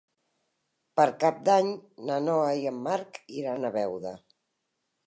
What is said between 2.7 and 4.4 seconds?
en Marc iran a Beuda.